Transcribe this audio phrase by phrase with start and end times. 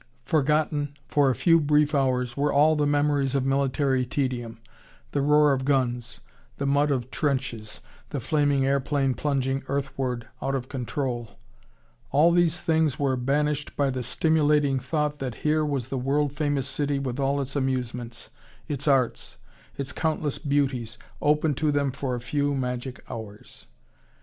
[0.25, 4.57] Forgotten, for a few brief hours, were all the memories of military tedium,
[5.11, 6.21] the roar of guns,
[6.57, 11.37] the mud of trenches, the flaming airplane plunging earthward out of control
[12.09, 16.65] all these things were banished by the stimulating thought that here was the world famous
[16.67, 18.31] city with all its amusements,
[18.67, 19.37] its arts,
[19.77, 23.67] its countless beauties, open to them for a few magic hours.